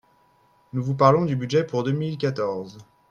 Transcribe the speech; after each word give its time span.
Nous 0.73 0.81
vous 0.83 0.95
parlons 0.95 1.25
du 1.25 1.35
budget 1.35 1.63
pour 1.63 1.83
deux 1.83 1.91
mille 1.91 2.17
quatorze 2.17 2.79